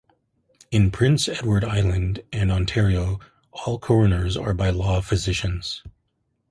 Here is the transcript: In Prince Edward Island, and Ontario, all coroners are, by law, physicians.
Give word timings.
In 0.71 0.89
Prince 0.89 1.29
Edward 1.29 1.63
Island, 1.63 2.23
and 2.33 2.51
Ontario, 2.51 3.19
all 3.51 3.77
coroners 3.77 4.35
are, 4.35 4.55
by 4.55 4.71
law, 4.71 4.99
physicians. 4.99 5.83